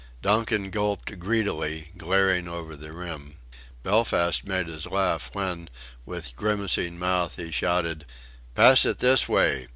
[0.23, 3.37] Donkin gulped greedily, glaring over the rim.
[3.83, 5.69] Belfast made us laugh when
[6.07, 8.07] with grimacing mouth he shouted:
[8.55, 9.67] "Pass it this way.